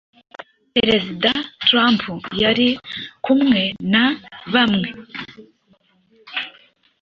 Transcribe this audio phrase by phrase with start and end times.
[0.75, 1.29] Perezida
[1.67, 2.01] Trump
[2.43, 2.67] yari
[3.25, 3.61] kumwe
[3.91, 4.05] na
[4.53, 4.89] bamwe,